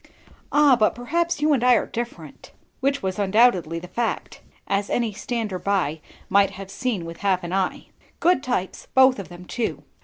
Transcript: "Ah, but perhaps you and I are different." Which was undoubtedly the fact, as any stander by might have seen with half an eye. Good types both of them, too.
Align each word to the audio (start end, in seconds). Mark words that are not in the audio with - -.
"Ah, 0.51 0.75
but 0.75 0.95
perhaps 0.95 1.41
you 1.43 1.53
and 1.53 1.63
I 1.63 1.75
are 1.75 1.85
different." 1.85 2.53
Which 2.79 3.03
was 3.03 3.19
undoubtedly 3.19 3.77
the 3.77 3.87
fact, 3.87 4.41
as 4.65 4.89
any 4.89 5.13
stander 5.13 5.59
by 5.59 6.01
might 6.27 6.49
have 6.49 6.71
seen 6.71 7.05
with 7.05 7.17
half 7.17 7.43
an 7.43 7.53
eye. 7.53 7.85
Good 8.19 8.41
types 8.41 8.87
both 8.95 9.19
of 9.19 9.29
them, 9.29 9.45
too. 9.45 9.83